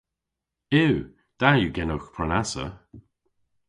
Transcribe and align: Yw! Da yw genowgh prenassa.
Yw! 0.81 0.95
Da 1.39 1.49
yw 1.57 1.71
genowgh 1.75 2.07
prenassa. 2.13 2.65